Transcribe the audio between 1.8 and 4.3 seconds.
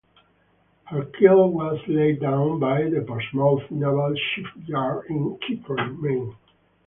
laid down by the Portsmouth Naval